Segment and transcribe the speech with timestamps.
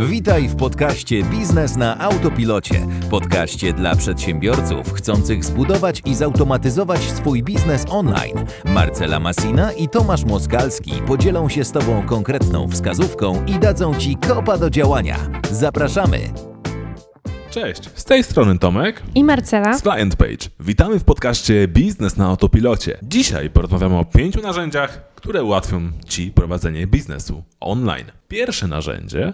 [0.00, 2.86] Witaj w podcaście Biznes na Autopilocie.
[3.10, 8.44] Podcaście dla przedsiębiorców chcących zbudować i zautomatyzować swój biznes online.
[8.64, 14.58] Marcela Masina i Tomasz Moskalski podzielą się z Tobą konkretną wskazówką i dadzą Ci kopa
[14.58, 15.16] do działania.
[15.50, 16.18] Zapraszamy!
[17.50, 20.48] Cześć, z tej strony Tomek i Marcela z Client Page.
[20.60, 22.98] Witamy w podcaście Biznes na Autopilocie.
[23.02, 28.04] Dzisiaj porozmawiamy o pięciu narzędziach, które ułatwią Ci prowadzenie biznesu online.
[28.28, 29.32] Pierwsze narzędzie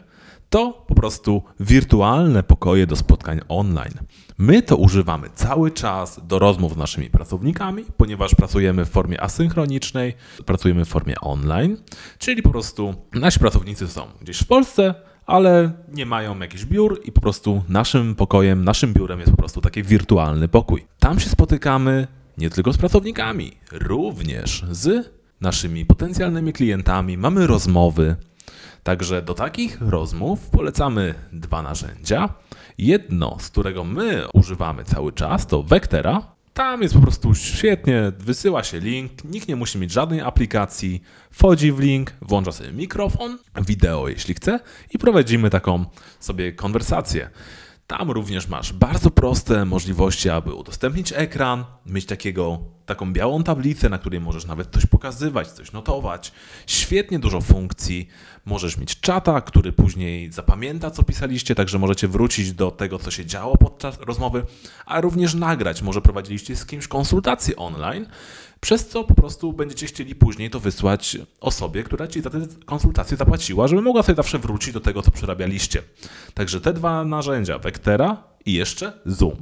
[0.50, 3.94] to po prostu wirtualne pokoje do spotkań online.
[4.38, 10.14] My to używamy cały czas do rozmów z naszymi pracownikami, ponieważ pracujemy w formie asynchronicznej,
[10.46, 11.76] pracujemy w formie online,
[12.18, 14.94] czyli po prostu nasi pracownicy są gdzieś w Polsce,
[15.26, 19.60] ale nie mają jakichś biur i po prostu naszym pokojem, naszym biurem jest po prostu
[19.60, 20.86] taki wirtualny pokój.
[20.98, 22.06] Tam się spotykamy
[22.38, 28.16] nie tylko z pracownikami, również z naszymi potencjalnymi klientami, mamy rozmowy,
[28.82, 32.34] Także do takich rozmów polecamy dwa narzędzia.
[32.78, 36.32] Jedno, z którego my używamy cały czas, to Vectera.
[36.54, 41.72] Tam jest po prostu świetnie, wysyła się link, nikt nie musi mieć żadnej aplikacji, wchodzi
[41.72, 45.84] w link, włącza sobie mikrofon, wideo jeśli chce i prowadzimy taką
[46.20, 47.30] sobie konwersację.
[47.86, 53.98] Tam również masz bardzo proste możliwości, aby udostępnić ekran, mieć takiego, taką białą tablicę, na
[53.98, 56.32] której możesz nawet coś pokazywać, coś notować.
[56.66, 58.08] Świetnie dużo funkcji.
[58.44, 63.26] Możesz mieć czata, który później zapamięta, co pisaliście, także możecie wrócić do tego, co się
[63.26, 64.44] działo podczas rozmowy,
[64.86, 65.82] a również nagrać.
[65.82, 68.06] Może prowadziliście z kimś konsultację online,
[68.60, 73.16] przez co po prostu będziecie chcieli później to wysłać osobie, która ci za tę konsultację
[73.16, 75.82] zapłaciła, żeby mogła sobie zawsze wrócić do tego, co przerabialiście.
[76.34, 79.36] Także te dwa narzędzia, Vectera i jeszcze Zoom.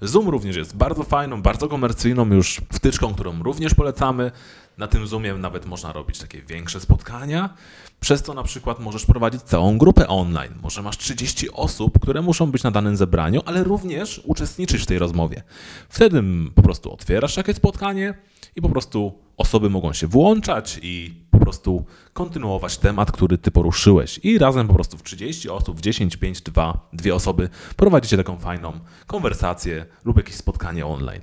[0.00, 4.30] Zoom również jest bardzo fajną, bardzo komercyjną już wtyczką, którą również polecamy.
[4.78, 7.54] Na tym Zoomie nawet można robić takie większe spotkania,
[8.00, 10.54] przez co na przykład możesz prowadzić całą grupę online.
[10.62, 14.98] Może masz 30 osób, które muszą być na danym zebraniu, ale również uczestniczyć w tej
[14.98, 15.42] rozmowie.
[15.88, 16.22] Wtedy
[16.54, 18.14] po prostu otwierasz takie spotkanie
[18.56, 21.14] i po prostu osoby mogą się włączać i
[21.46, 24.20] prostu kontynuować temat, który ty poruszyłeś.
[24.22, 28.38] I razem po prostu w 30 osób, w 10, 5, 2, dwie osoby prowadzicie taką
[28.38, 28.72] fajną
[29.06, 31.22] konwersację lub jakieś spotkanie online.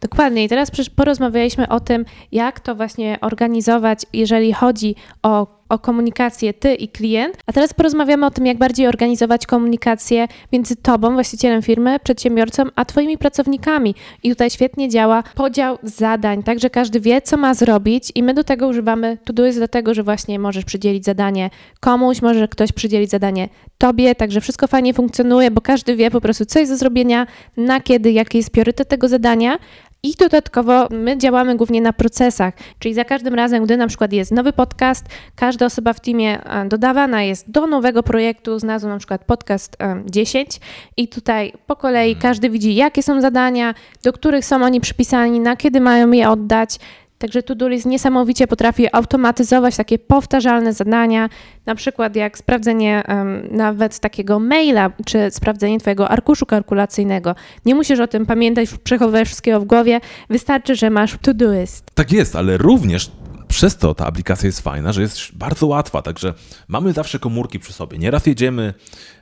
[0.00, 0.44] Dokładnie.
[0.44, 6.74] I teraz porozmawialiśmy o tym, jak to właśnie organizować, jeżeli chodzi o o komunikację ty
[6.74, 11.98] i klient, a teraz porozmawiamy o tym, jak bardziej organizować komunikację między tobą, właścicielem firmy,
[12.04, 13.94] przedsiębiorcą, a twoimi pracownikami.
[14.22, 18.34] I tutaj świetnie działa podział zadań, tak, że każdy wie, co ma zrobić i my
[18.34, 23.48] do tego używamy Todoist dlatego, że właśnie możesz przydzielić zadanie komuś, może ktoś przydzielić zadanie
[23.78, 27.26] tobie, także wszystko fajnie funkcjonuje, bo każdy wie po prostu, co jest do zrobienia,
[27.56, 29.58] na kiedy, jaki jest priorytet tego zadania,
[30.04, 34.32] i dodatkowo my działamy głównie na procesach, czyli za każdym razem, gdy na przykład jest
[34.32, 35.06] nowy podcast,
[35.36, 39.76] każda osoba w teamie e, dodawana jest do nowego projektu z nazwą na przykład podcast
[40.06, 40.60] 10 e,
[40.96, 42.22] i tutaj po kolei mhm.
[42.22, 46.78] każdy widzi, jakie są zadania, do których są oni przypisani, na kiedy mają je oddać.
[47.24, 51.28] Także Todoist niesamowicie potrafi automatyzować takie powtarzalne zadania,
[51.66, 57.34] na przykład jak sprawdzenie um, nawet takiego maila, czy sprawdzenie Twojego arkuszu kalkulacyjnego.
[57.64, 61.90] Nie musisz o tym pamiętać, przechowywać wszystkiego w głowie, wystarczy, że masz Todoist.
[61.94, 63.10] Tak jest, ale również
[63.48, 66.34] przez to ta aplikacja jest fajna, że jest bardzo łatwa, także
[66.68, 67.98] mamy zawsze komórki przy sobie.
[67.98, 68.74] Nieraz jedziemy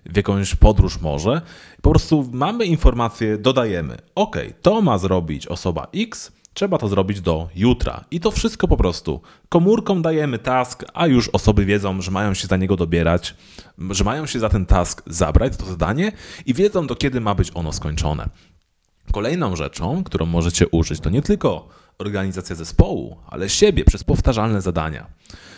[0.07, 1.41] w jakąś podróż może,
[1.83, 3.97] po prostu mamy informacje, dodajemy.
[4.15, 8.05] OK, to ma zrobić osoba X, Trzeba to zrobić do jutra.
[8.11, 9.21] I to wszystko po prostu.
[9.49, 13.35] Komórkom dajemy task, a już osoby wiedzą, że mają się za niego dobierać,
[13.91, 16.13] że mają się za ten task zabrać, to zadanie
[16.47, 18.29] i wiedzą, do kiedy ma być ono skończone.
[19.13, 21.69] Kolejną rzeczą, którą możecie użyć, to nie tylko
[21.99, 25.07] organizacja zespołu, ale siebie przez powtarzalne zadania.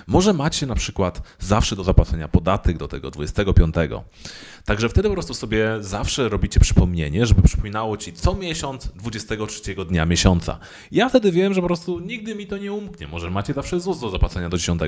[0.06, 3.74] Może macie na przykład zawsze do zapłacenia podatek do tego 25.
[4.64, 10.06] Także wtedy po prostu sobie zawsze robicie przypomnienie, żeby przypominało ci co miesiąc 23 dnia
[10.06, 10.58] miesiąca.
[10.92, 13.08] Ja wtedy wiem, że po prostu nigdy mi to nie umknie.
[13.08, 14.80] Może macie zawsze ZUS do zapłacenia do 10.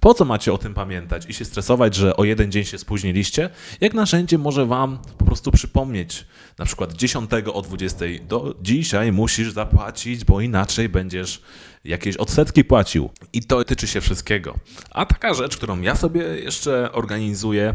[0.00, 3.50] Po co macie o tym pamiętać i się stresować, że o jeden dzień się spóźniliście?
[3.80, 6.26] Jak narzędzie może wam po prostu przypomnieć,
[6.58, 11.42] na przykład 10 o 20 do dzisiaj musisz zapłacić, bo inaczej będziesz
[11.84, 13.10] jakieś odsetki płacił.
[13.32, 14.54] I to tyczy się wszystkiego.
[14.90, 17.74] A taka rzecz, którą ja sobie jeszcze organizuję,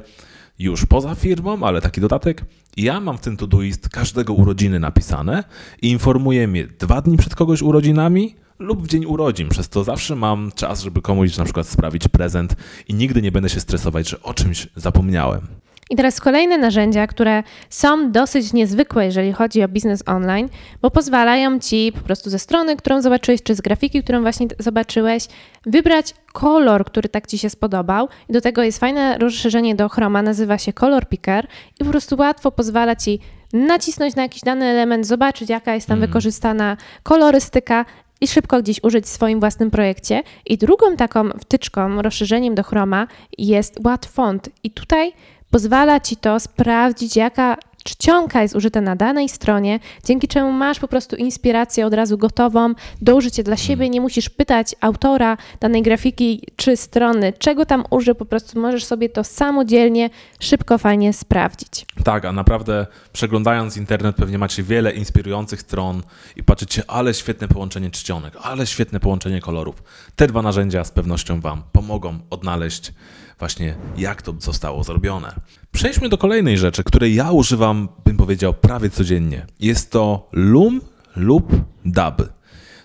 [0.60, 2.46] już poza firmą, ale taki dodatek.
[2.78, 5.44] Ja mam w tym Todoist każdego urodziny napisane
[5.82, 10.16] i informuję mnie dwa dni przed kogoś urodzinami lub w dzień urodzin, przez to zawsze
[10.16, 12.56] mam czas, żeby komuś na przykład sprawić prezent
[12.88, 15.61] i nigdy nie będę się stresować, że o czymś zapomniałem.
[15.92, 20.50] I teraz kolejne narzędzia, które są dosyć niezwykłe, jeżeli chodzi o biznes online,
[20.82, 25.28] bo pozwalają ci po prostu ze strony, którą zobaczyłeś, czy z grafiki, którą właśnie zobaczyłeś,
[25.66, 28.10] wybrać kolor, który tak ci się spodobał.
[28.30, 31.48] I do tego jest fajne rozszerzenie do Chroma, nazywa się Color Picker
[31.80, 33.20] i po prostu łatwo pozwala ci
[33.54, 36.10] nacisnąć na jakiś dany element, zobaczyć, jaka jest tam mm.
[36.10, 37.86] wykorzystana kolorystyka
[38.22, 40.24] i szybko gdzieś użyć w swoim własnym projekcie.
[40.46, 43.08] I drugą taką wtyczką, rozszerzeniem do Chroma
[43.38, 44.50] jest What Font.
[44.64, 45.14] I tutaj
[45.52, 50.88] pozwala ci to sprawdzić, jaka czcionka jest użyta na danej stronie, dzięki czemu masz po
[50.88, 53.90] prostu inspirację od razu gotową do użycia dla siebie.
[53.90, 59.10] Nie musisz pytać autora danej grafiki czy strony, czego tam użył, po prostu możesz sobie
[59.10, 60.10] to samodzielnie,
[60.40, 61.86] szybko, fajnie sprawdzić.
[62.04, 66.04] Tak, a naprawdę przeglądając internet pewnie macie wiele inspirujących stron
[66.36, 69.84] i patrzycie, ale świetne połączenie czcionek, ale świetne połączenie kolorów.
[70.16, 72.94] Te dwa narzędzia z pewnością Wam pomogą odnaleźć
[73.40, 75.36] właśnie jak to zostało zrobione.
[75.72, 79.46] Przejdźmy do kolejnej rzeczy, której ja używam, bym powiedział, prawie codziennie.
[79.60, 80.82] Jest to Loom
[81.16, 81.52] lub
[81.86, 82.30] Dub.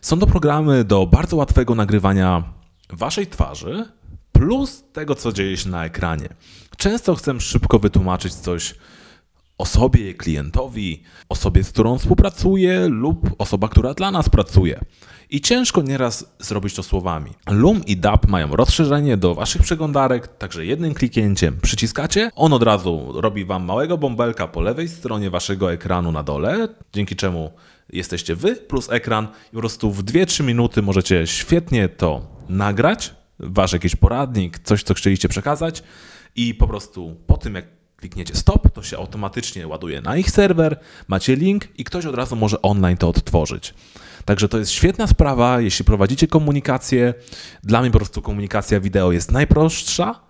[0.00, 2.52] Są to programy do bardzo łatwego nagrywania
[2.90, 3.84] waszej twarzy
[4.32, 6.28] plus tego, co dzieje się na ekranie.
[6.76, 8.75] Często chcę szybko wytłumaczyć coś
[9.58, 14.81] osobie, klientowi, osobie, z którą współpracuję lub osoba, która dla nas pracuje.
[15.31, 17.31] I ciężko nieraz zrobić to słowami.
[17.50, 23.12] Loom i DAP mają rozszerzenie do waszych przeglądarek, także jednym kliknięciem przyciskacie, on od razu
[23.14, 27.50] robi wam małego bąbelka po lewej stronie waszego ekranu na dole, dzięki czemu
[27.93, 33.73] jesteście wy plus ekran i po prostu w 2-3 minuty możecie świetnie to nagrać, wasz
[33.73, 35.82] jakiś poradnik, coś co chcieliście przekazać
[36.37, 37.64] i po prostu po tym jak
[37.96, 42.37] klikniecie stop, to się automatycznie ładuje na ich serwer, macie link i ktoś od razu
[42.37, 43.75] może online to odtworzyć.
[44.25, 47.14] Także to jest świetna sprawa, jeśli prowadzicie komunikację.
[47.62, 50.25] Dla mnie po prostu komunikacja wideo jest najprostsza,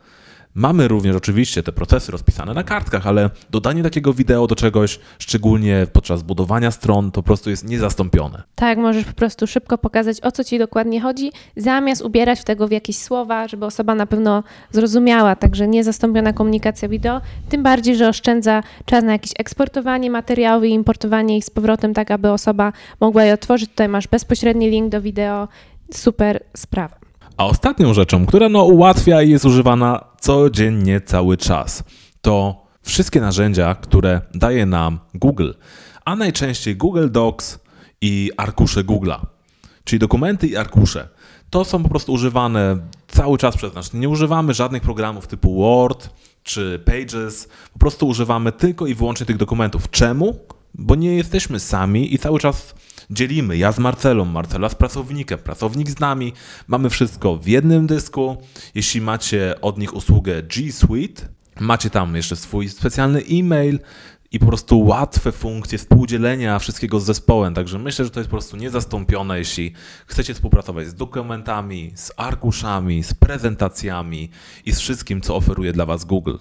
[0.57, 5.87] Mamy również oczywiście te procesy rozpisane na kartkach, ale dodanie takiego wideo do czegoś, szczególnie
[5.93, 8.43] podczas budowania stron, to po prostu jest niezastąpione.
[8.55, 12.69] Tak, możesz po prostu szybko pokazać, o co ci dokładnie chodzi, zamiast ubierać w tego
[12.69, 14.43] w jakieś słowa, żeby osoba na pewno
[14.73, 15.37] zrozumiała.
[15.37, 21.37] Także niezastąpiona komunikacja wideo, tym bardziej, że oszczędza czas na jakieś eksportowanie materiałów i importowanie
[21.37, 23.71] ich z powrotem, tak aby osoba mogła je otworzyć.
[23.71, 25.49] Tutaj masz bezpośredni link do wideo.
[25.93, 26.97] Super sprawa.
[27.37, 31.85] A ostatnią rzeczą, która no ułatwia i jest używana codziennie cały czas,
[32.21, 35.51] to wszystkie narzędzia, które daje nam Google,
[36.05, 37.59] a najczęściej Google Docs
[38.01, 39.21] i arkusze Google'a,
[39.85, 41.09] czyli dokumenty i arkusze.
[41.51, 42.77] To są po prostu używane
[43.09, 43.95] cały czas przez nas.
[43.95, 46.11] Nie używamy żadnych programów typu Word
[46.43, 49.91] czy Pages, po prostu używamy tylko i wyłącznie tych dokumentów.
[49.91, 50.39] Czemu?
[50.75, 52.75] Bo nie jesteśmy sami i cały czas
[53.11, 53.57] dzielimy.
[53.57, 56.33] Ja z Marcelą, Marcela z pracownikiem, pracownik z nami.
[56.67, 58.37] Mamy wszystko w jednym dysku.
[58.75, 61.29] Jeśli macie od nich usługę G Suite,
[61.61, 63.79] macie tam jeszcze swój specjalny e-mail
[64.33, 67.55] i po prostu łatwe funkcje współdzielenia wszystkiego z zespołem.
[67.55, 69.73] Także myślę, że to jest po prostu niezastąpione, jeśli
[70.07, 74.31] chcecie współpracować z dokumentami, z arkuszami, z prezentacjami
[74.65, 76.37] i z wszystkim, co oferuje dla Was Google.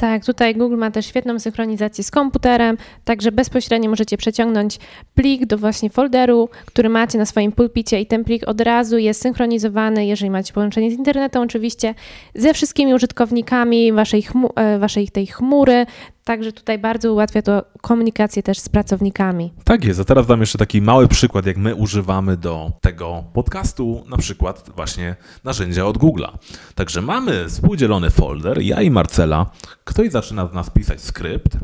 [0.00, 4.78] Tak, tutaj Google ma też świetną synchronizację z komputerem, także bezpośrednio możecie przeciągnąć
[5.14, 9.22] plik do właśnie folderu, który macie na swoim pulpicie i ten plik od razu jest
[9.22, 11.94] synchronizowany, jeżeli macie połączenie z internetem oczywiście,
[12.34, 15.86] ze wszystkimi użytkownikami waszej, chmu- e, waszej tej chmury,
[16.30, 19.52] Także tutaj bardzo ułatwia to komunikację też z pracownikami.
[19.64, 24.04] Tak jest, a teraz dam jeszcze taki mały przykład, jak my używamy do tego podcastu,
[24.08, 26.28] na przykład właśnie narzędzia od Google'a.
[26.74, 29.46] Także mamy współdzielony folder, ja i Marcela,
[29.84, 31.56] ktoś zaczyna z nas pisać skrypt,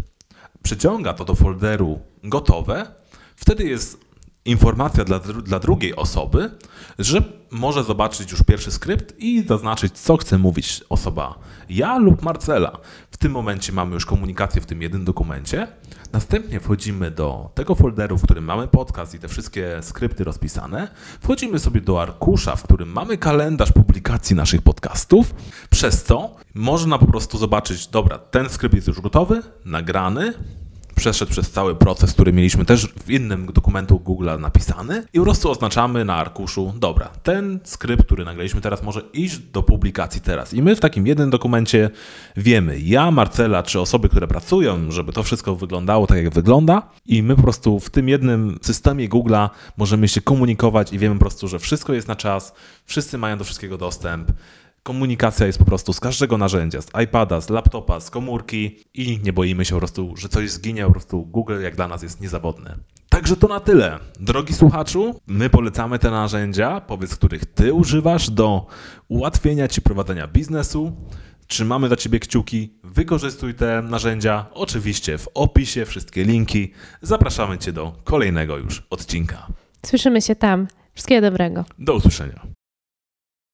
[0.62, 2.86] przyciąga to do folderu gotowe,
[3.36, 4.05] wtedy jest
[4.46, 6.50] informacja dla, dla drugiej osoby,
[6.98, 11.38] że może zobaczyć już pierwszy skrypt i zaznaczyć, co chce mówić osoba
[11.70, 12.78] ja lub Marcela.
[13.10, 15.68] W tym momencie mamy już komunikację w tym jednym dokumencie.
[16.12, 20.88] Następnie wchodzimy do tego folderu, w którym mamy podcast i te wszystkie skrypty rozpisane.
[21.20, 25.34] Wchodzimy sobie do arkusza, w którym mamy kalendarz publikacji naszych podcastów.
[25.70, 30.32] Przez co można po prostu zobaczyć, dobra, ten skrypt jest już gotowy, nagrany,
[30.96, 35.50] przeszedł przez cały proces, który mieliśmy też w innym dokumentu Google napisany i po prostu
[35.50, 40.54] oznaczamy na arkuszu, dobra, ten skrypt, który nagraliśmy teraz może iść do publikacji teraz.
[40.54, 41.90] I my w takim jednym dokumencie
[42.36, 47.22] wiemy, ja, Marcela, czy osoby, które pracują, żeby to wszystko wyglądało tak, jak wygląda i
[47.22, 51.48] my po prostu w tym jednym systemie Google'a możemy się komunikować i wiemy po prostu,
[51.48, 54.32] że wszystko jest na czas, wszyscy mają do wszystkiego dostęp,
[54.86, 59.32] Komunikacja jest po prostu z każdego narzędzia, z iPada, z laptopa, z komórki i nie
[59.32, 62.74] boimy się po prostu, że coś zginie, po prostu Google jak dla nas jest niezawodny.
[63.08, 63.98] Także to na tyle.
[64.20, 68.66] Drogi słuchaczu, my polecamy te narzędzia, powiedz których ty używasz do
[69.08, 70.92] ułatwienia ci prowadzenia biznesu.
[71.46, 74.46] Trzymamy dla Ciebie kciuki, wykorzystuj te narzędzia.
[74.54, 76.72] Oczywiście w opisie wszystkie linki.
[77.02, 79.46] Zapraszamy Cię do kolejnego już odcinka.
[79.86, 80.66] Słyszymy się tam.
[80.94, 81.64] Wszystkiego dobrego.
[81.78, 82.55] Do usłyszenia.